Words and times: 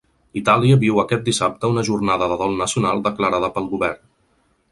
Itàlia 0.39 0.77
viu 0.83 1.01
aquest 1.01 1.27
dissabte 1.27 1.69
una 1.73 1.83
jornada 1.91 2.31
de 2.33 2.39
dol 2.43 2.57
nacional 2.63 3.05
declarada 3.11 3.51
pel 3.59 3.69
govern. 3.77 4.05